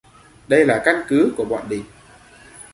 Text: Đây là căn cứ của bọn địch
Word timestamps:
Đây 0.47 0.65
là 0.65 0.81
căn 0.85 0.95
cứ 1.07 1.33
của 1.37 1.45
bọn 1.45 1.69
địch 1.69 1.83